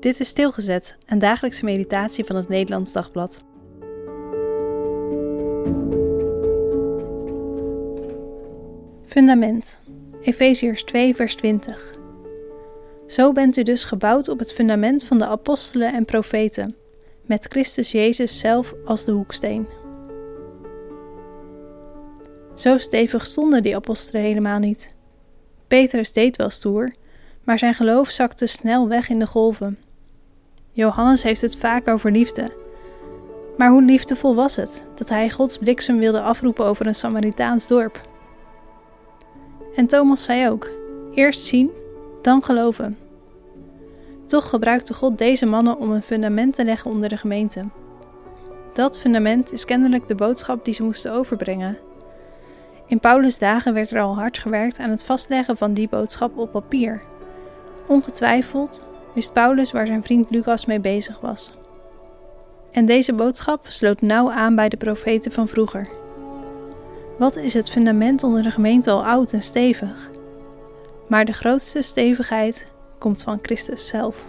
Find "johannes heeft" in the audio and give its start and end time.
30.72-31.40